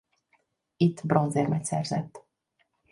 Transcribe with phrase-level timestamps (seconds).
[0.77, 2.25] Itt bronzérmet szerzett.